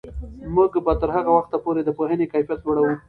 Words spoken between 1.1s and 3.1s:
هغه وخته پورې د پوهنې کیفیت لوړوو.